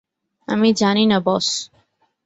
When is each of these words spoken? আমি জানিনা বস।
আমি 0.47 0.69
জানিনা 0.73 1.17
বস। 1.19 1.47